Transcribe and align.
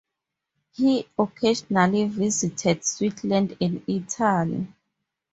He 0.71 1.07
occasionally 1.19 2.05
visited 2.05 2.83
Switzerland 2.83 3.55
and 3.61 3.83
Italy. 3.85 4.67